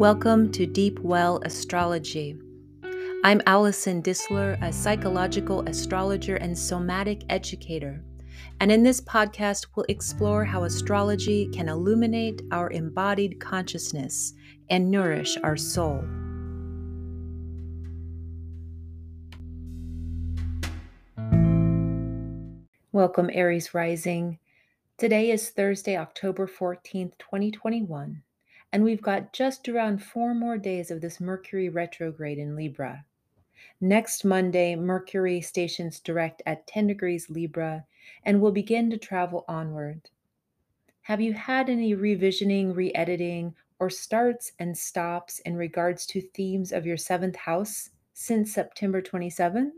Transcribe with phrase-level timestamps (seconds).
[0.00, 2.34] Welcome to Deep Well Astrology.
[3.22, 8.02] I'm Allison Disler, a psychological astrologer and somatic educator.
[8.60, 14.32] And in this podcast, we'll explore how astrology can illuminate our embodied consciousness
[14.70, 16.02] and nourish our soul.
[22.90, 24.38] Welcome, Aries Rising.
[24.96, 28.22] Today is Thursday, October 14th, 2021
[28.72, 33.04] and we've got just around four more days of this Mercury retrograde in Libra.
[33.80, 37.84] Next Monday, Mercury stations direct at 10 degrees Libra
[38.24, 40.10] and will begin to travel onward.
[41.02, 46.70] Have you had any revisioning, re editing, or starts and stops in regards to themes
[46.70, 49.72] of your seventh house since September 27th?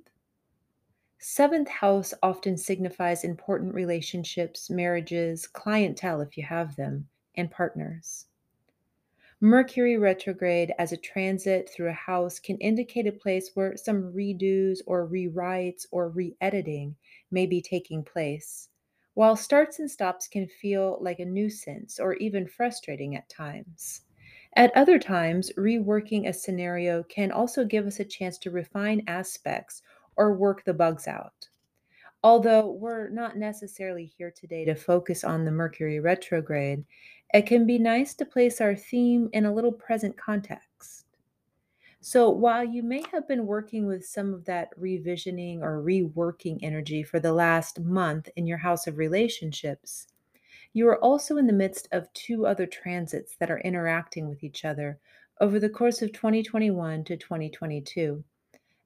[1.19, 8.27] Seventh house often signifies important relationships, marriages, clientele if you have them, and partners.
[9.45, 14.79] Mercury retrograde as a transit through a house can indicate a place where some redos
[14.87, 16.97] or rewrites or re editing
[17.31, 18.69] may be taking place,
[19.15, 24.03] while starts and stops can feel like a nuisance or even frustrating at times.
[24.55, 29.83] At other times, reworking a scenario can also give us a chance to refine aspects
[30.17, 31.49] or work the bugs out.
[32.25, 36.85] Although we're not necessarily here today to focus on the Mercury retrograde,
[37.35, 41.07] it can be nice to place our theme in a little present context.
[42.01, 47.03] So, while you may have been working with some of that revisioning or reworking energy
[47.03, 50.09] for the last month in your house of relationships,
[50.73, 54.65] you are also in the midst of two other transits that are interacting with each
[54.65, 54.99] other
[55.41, 58.25] over the course of 2021 to 2022,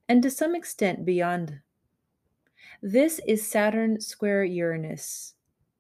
[0.09, 1.61] and to some extent beyond.
[2.83, 5.35] This is Saturn square Uranus,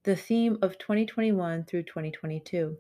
[0.04, 2.76] the theme of 2021 through 2022.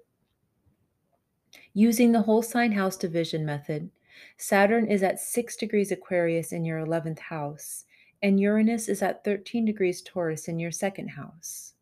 [1.74, 3.90] Using the whole sign house division method,
[4.38, 7.84] Saturn is at 6 degrees Aquarius in your 11th house,
[8.22, 11.74] and Uranus is at 13 degrees Taurus in your second house.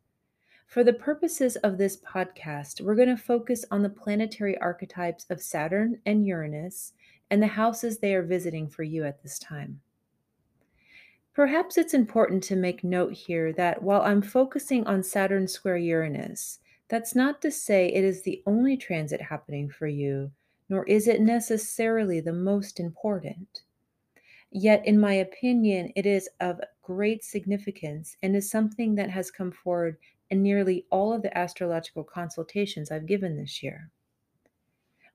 [0.67, 5.41] For the purposes of this podcast, we're going to focus on the planetary archetypes of
[5.41, 6.95] Saturn and Uranus
[7.31, 9.81] and the houses they are visiting for you at this time.
[11.35, 16.61] Perhaps it's important to make note here that while I'm focusing on Saturn square Uranus,
[16.89, 20.31] that's not to say it is the only transit happening for you,
[20.69, 23.63] nor is it necessarily the most important.
[24.53, 29.51] Yet, in my opinion, it is of great significance and is something that has come
[29.51, 29.97] forward
[30.31, 33.91] in nearly all of the astrological consultations I've given this year.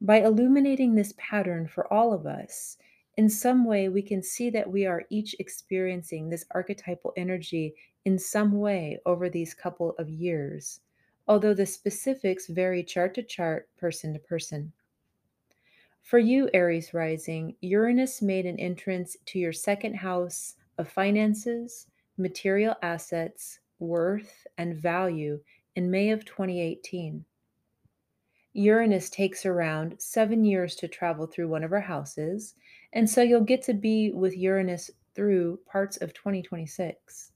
[0.01, 2.77] By illuminating this pattern for all of us,
[3.19, 7.75] in some way, we can see that we are each experiencing this archetypal energy
[8.05, 10.79] in some way over these couple of years,
[11.27, 14.71] although the specifics vary chart to chart, person to person.
[16.01, 21.87] For you, Aries rising, Uranus made an entrance to your second house of finances,
[22.17, 25.41] material assets, worth, and value
[25.75, 27.25] in May of 2018.
[28.53, 32.55] Uranus takes around seven years to travel through one of our houses,
[32.93, 37.31] and so you'll get to be with Uranus through parts of 2026.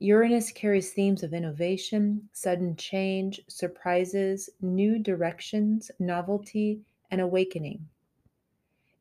[0.00, 6.80] Uranus carries themes of innovation, sudden change, surprises, new directions, novelty,
[7.10, 7.88] and awakening.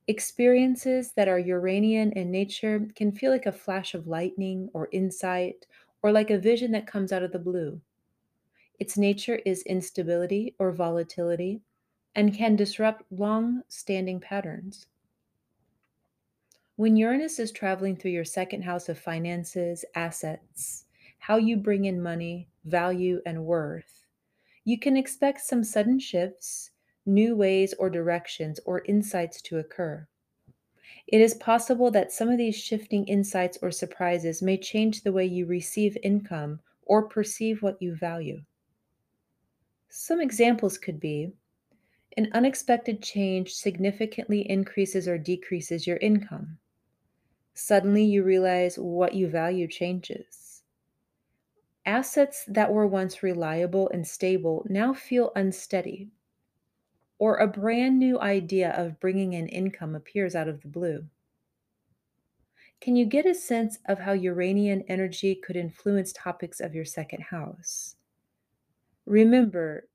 [0.07, 5.67] Experiences that are Uranian in nature can feel like a flash of lightning or insight,
[6.01, 7.79] or like a vision that comes out of the blue.
[8.79, 11.61] Its nature is instability or volatility
[12.13, 14.85] and can disrupt long standing patterns.
[16.75, 20.85] When Uranus is traveling through your second house of finances, assets,
[21.17, 24.05] how you bring in money, value, and worth,
[24.63, 26.69] you can expect some sudden shifts,
[27.03, 30.07] new ways or directions, or insights to occur.
[31.07, 35.25] It is possible that some of these shifting insights or surprises may change the way
[35.25, 38.43] you receive income or perceive what you value.
[40.07, 41.33] Some examples could be
[42.15, 46.59] an unexpected change significantly increases or decreases your income.
[47.55, 50.63] Suddenly, you realize what you value changes.
[51.85, 56.07] Assets that were once reliable and stable now feel unsteady.
[57.19, 61.05] Or a brand new idea of bringing in income appears out of the blue.
[62.79, 67.23] Can you get a sense of how Uranian energy could influence topics of your second
[67.23, 67.97] house?
[69.05, 69.89] Remember,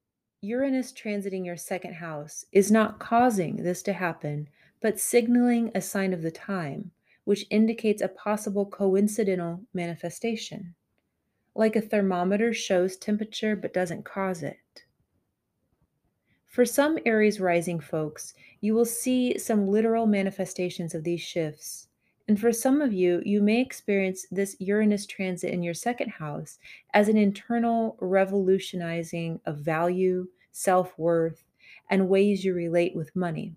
[0.44, 4.48] Uranus transiting your second house is not causing this to happen,
[4.80, 6.90] but signaling a sign of the time,
[7.22, 10.74] which indicates a possible coincidental manifestation.
[11.54, 14.82] Like a thermometer shows temperature but doesn't cause it.
[16.44, 21.86] For some Aries rising folks, you will see some literal manifestations of these shifts.
[22.28, 26.58] And for some of you, you may experience this Uranus transit in your second house
[26.94, 31.44] as an internal revolutionizing of value, self worth,
[31.90, 33.54] and ways you relate with money.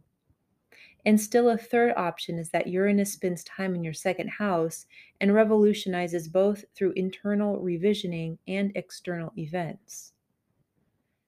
[1.06, 4.88] And still, a third option is that Uranus spends time in your second house
[5.22, 10.14] and revolutionizes both through internal revisioning and external events.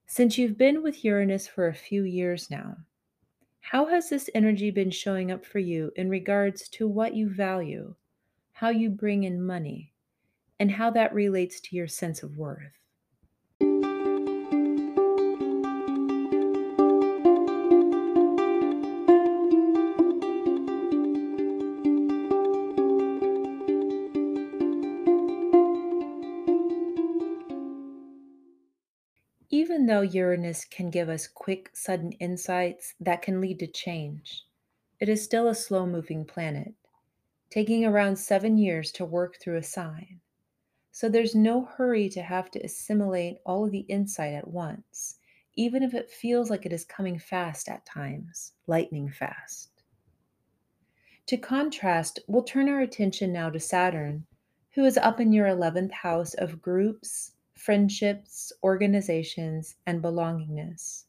[0.07, 2.77] Since you've been with Uranus for a few years now,
[3.67, 7.93] how has this energy been showing up for you in regards to what you value,
[8.53, 9.93] how you bring in money,
[10.57, 12.86] and how that relates to your sense of worth?
[29.87, 34.45] Though Uranus can give us quick, sudden insights that can lead to change,
[34.99, 36.73] it is still a slow moving planet,
[37.49, 40.19] taking around seven years to work through a sign.
[40.91, 45.19] So there's no hurry to have to assimilate all of the insight at once,
[45.55, 49.69] even if it feels like it is coming fast at times, lightning fast.
[51.27, 54.25] To contrast, we'll turn our attention now to Saturn,
[54.71, 61.05] who is up in your 11th house of groups, friendships, organizations, and belongingness.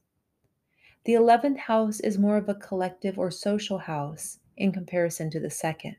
[1.04, 5.50] The 11th house is more of a collective or social house in comparison to the
[5.50, 5.96] second.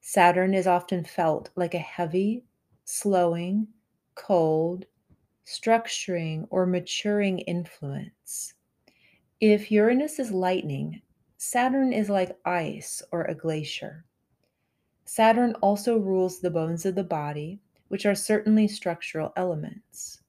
[0.00, 2.44] Saturn is often felt like a heavy,
[2.84, 3.68] slowing,
[4.14, 4.84] cold,
[5.46, 8.54] structuring, or maturing influence.
[9.40, 11.02] If Uranus is lightning,
[11.38, 14.04] Saturn is like ice or a glacier.
[15.04, 17.60] Saturn also rules the bones of the body
[17.92, 20.22] which are certainly structural elements.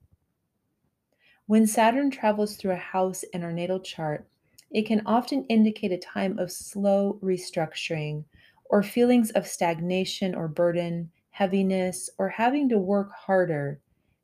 [1.46, 4.28] When Saturn travels through a house in our natal chart,
[4.70, 8.26] it can often indicate a time of slow restructuring
[8.66, 13.80] or feelings of stagnation or burden, heaviness, or having to work harder,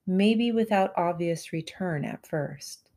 [0.06, 2.89] maybe without obvious return at first.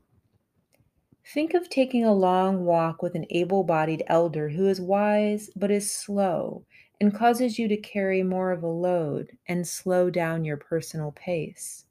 [1.24, 5.70] Think of taking a long walk with an able bodied elder who is wise but
[5.70, 6.64] is slow
[7.02, 11.86] and causes you to carry more of a load and slow down your personal pace.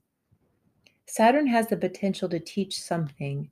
[1.05, 3.51] Saturn has the potential to teach something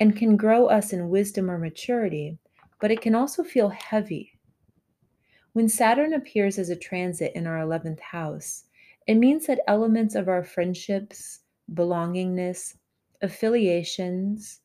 [0.00, 2.36] and can grow us in wisdom or maturity,
[2.78, 4.38] but it can also feel heavy.
[5.54, 8.64] When Saturn appears as a transit in our 11th house,
[9.06, 11.40] it means that elements of our friendships,
[11.72, 12.76] belongingness,
[13.22, 14.60] affiliations,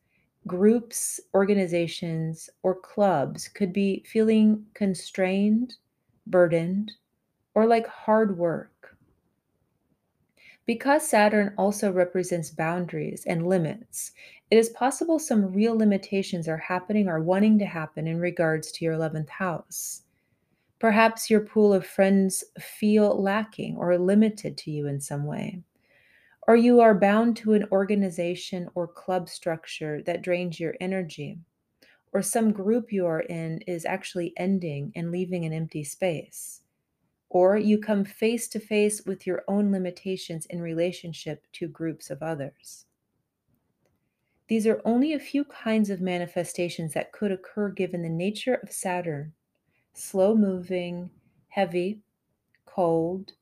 [0.45, 5.77] groups, organizations, or clubs could be feeling constrained
[6.27, 6.91] burdened,
[7.55, 8.95] or like hard work.
[10.65, 14.13] Because Saturn also represents boundaries and limits,
[14.49, 18.85] it is possible some real limitations are happening or wanting to happen in regards to
[18.85, 20.03] your 11th house.
[20.79, 25.61] Perhaps your pool of friends feel lacking or limited to you in some way.
[26.47, 31.39] Or you are bound to an organization or club structure that drains your energy
[32.13, 36.61] or some group you are in is actually ending and leaving an empty space.
[37.29, 42.21] Or you come face to face with your own limitations in relationship to groups of
[42.21, 42.85] others.
[44.47, 48.71] These are only a few kinds of manifestations that could occur given the nature of
[48.71, 49.33] Saturn
[49.95, 51.09] slow moving,
[51.49, 52.01] heavy,
[52.65, 53.33] cold,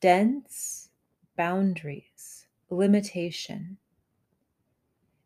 [0.00, 0.90] dense,
[1.36, 3.76] boundaries, limitation.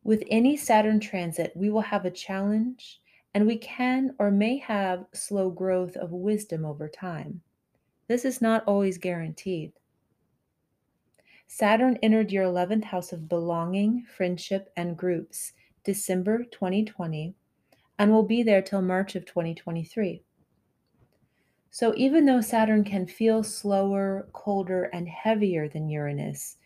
[0.05, 3.01] With any Saturn transit, we will have a challenge
[3.33, 7.41] and we can or may have slow growth of wisdom over time.
[8.07, 9.73] This is not always guaranteed.
[11.47, 15.53] Saturn entered your 11th house of belonging, friendship, and groups
[15.85, 17.35] December 2020
[17.99, 20.23] and will be there till March of 2023.
[21.71, 26.59] So even though Saturn can feel slower, colder, and heavier than Uranus,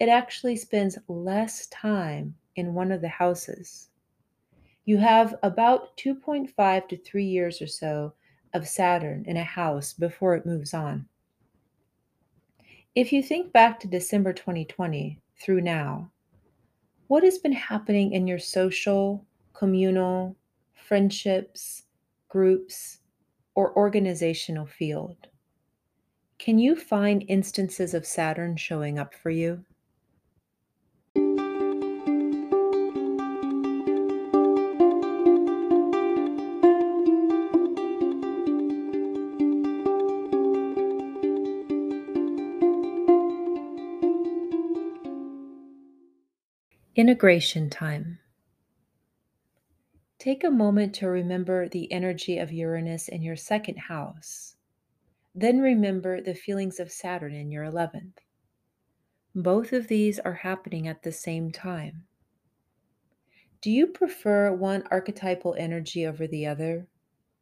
[0.00, 3.88] it actually spends less time in one of the houses.
[4.84, 8.14] You have about 2.5 to 3 years or so
[8.54, 11.06] of Saturn in a house before it moves on.
[12.94, 16.10] If you think back to December 2020 through now,
[17.06, 20.36] what has been happening in your social, communal,
[20.74, 21.84] friendships,
[22.28, 22.98] groups,
[23.54, 25.28] or organizational field?
[26.38, 29.64] Can you find instances of Saturn showing up for you?
[47.00, 48.18] Integration time.
[50.18, 54.56] Take a moment to remember the energy of Uranus in your second house.
[55.34, 58.18] Then remember the feelings of Saturn in your 11th.
[59.34, 62.04] Both of these are happening at the same time.
[63.62, 66.86] Do you prefer one archetypal energy over the other?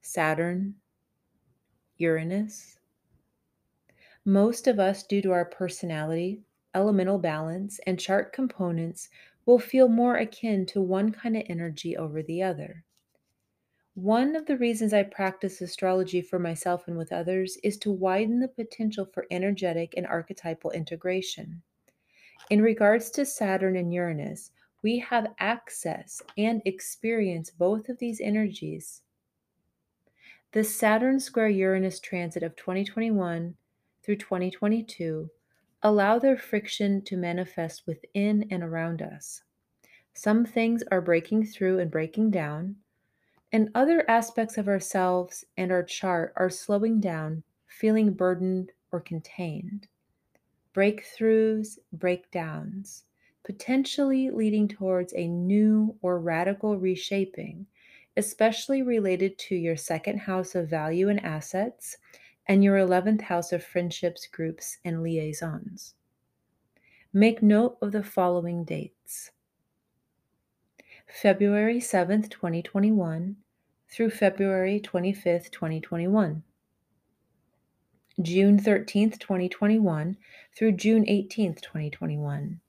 [0.02, 0.76] Saturn?
[1.96, 2.78] Uranus?
[4.24, 6.42] Most of us, due to our personality,
[6.76, 9.08] elemental balance, and chart components,
[9.48, 12.84] will feel more akin to one kind of energy over the other.
[13.94, 18.40] One of the reasons I practice astrology for myself and with others is to widen
[18.40, 21.62] the potential for energetic and archetypal integration.
[22.50, 24.50] In regards to Saturn and Uranus,
[24.82, 29.00] we have access and experience both of these energies.
[30.52, 33.54] The Saturn square Uranus transit of 2021
[34.02, 35.30] through 2022
[35.82, 39.42] allow their friction to manifest within and around us.
[40.14, 42.76] Some things are breaking through and breaking down,
[43.52, 49.86] and other aspects of ourselves and our chart are slowing down, feeling burdened or contained.
[50.74, 53.04] Breakthroughs, breakdowns,
[53.44, 57.66] potentially leading towards a new or radical reshaping,
[58.16, 61.96] especially related to your second house of value and assets
[62.48, 65.94] and your 11th house of friendships, groups, and liaisons.
[67.12, 69.30] Make note of the following dates
[71.06, 73.36] February 7th, 2021
[73.90, 76.42] through February 25th, 2021.
[78.20, 80.16] June 13th, 2021
[80.56, 82.60] through June 18th, 2021.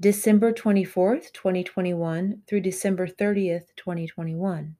[0.00, 4.76] December 24th, 2021 through December 30th, 2021.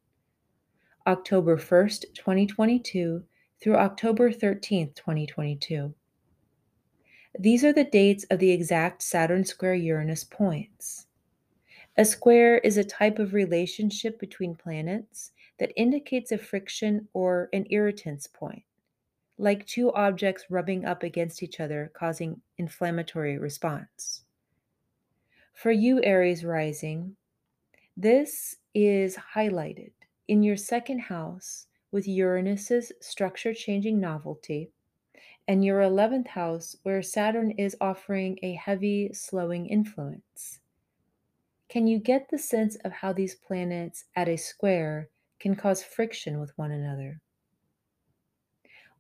[1.06, 3.24] October 1st, 2022
[3.60, 5.94] through October 13, 2022.
[7.38, 11.06] These are the dates of the exact Saturn square Uranus points.
[11.96, 17.64] A square is a type of relationship between planets that indicates a friction or an
[17.72, 18.62] irritance point,
[19.36, 24.22] like two objects rubbing up against each other, causing inflammatory response.
[25.54, 27.16] For you, Aries rising,
[27.96, 29.90] this is highlighted
[30.28, 34.70] in your second house with Uranus's structure changing novelty,
[35.46, 40.60] and your 11th house, where Saturn is offering a heavy, slowing influence.
[41.68, 46.40] Can you get the sense of how these planets at a square can cause friction
[46.40, 47.20] with one another?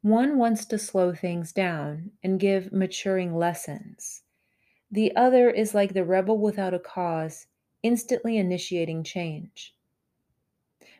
[0.02, 4.22] One wants to slow things down and give maturing lessons.
[4.90, 7.46] The other is like the rebel without a cause,
[7.82, 9.74] instantly initiating change.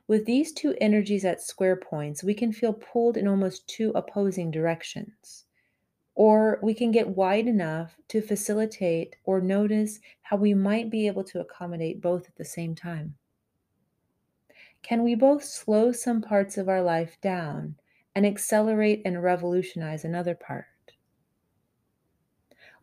[0.09, 4.51] With these two energies at square points, we can feel pulled in almost two opposing
[4.51, 5.45] directions.
[6.15, 11.25] Or we can get wide enough to facilitate or notice how we might be able
[11.25, 13.17] to accommodate both at the same time.
[14.83, 17.77] Can we both slow some parts of our life down
[18.15, 20.65] and accelerate and revolutionize another part?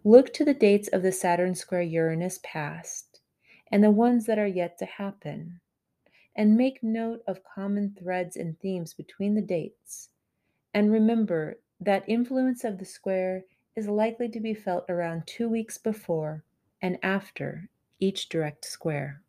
[0.03, 3.21] Look to the dates of the Saturn square Uranus past
[3.71, 5.59] and the ones that are yet to happen
[6.35, 10.09] and make note of common threads and themes between the dates.
[10.73, 13.43] And remember that influence of the square
[13.75, 16.43] is likely to be felt around two weeks before
[16.81, 19.21] and after each direct square.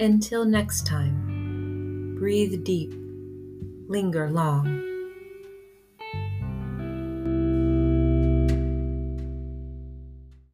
[0.00, 2.92] Until next time, breathe deep,
[3.88, 4.93] linger long